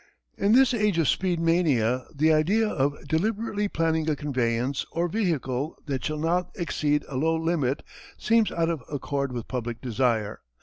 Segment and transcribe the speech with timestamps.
[0.35, 5.77] In this age of speed mania the idea of deliberately planning a conveyance or vehicle
[5.85, 7.83] that shall not exceed a low limit
[8.17, 10.41] seems out of accord with public desire.